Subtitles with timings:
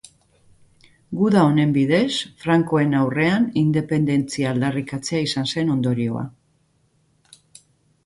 [1.19, 2.07] Guda honen bidez
[2.45, 6.29] frankoen aurrean independentzia aldarrikatzea izan zen ondorioa.